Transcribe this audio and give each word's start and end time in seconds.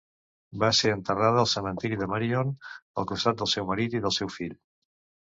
Va 0.61 0.67
ser 0.75 0.93
enterrada 0.93 1.37
al 1.41 1.49
cementiri 1.51 1.99
de 1.99 2.07
Marion, 2.13 2.53
al 3.01 3.07
costat 3.11 3.37
del 3.43 3.49
seu 3.51 3.67
marit 3.73 3.99
i 3.99 4.01
del 4.07 4.15
seu 4.19 4.33
fill. 4.37 4.57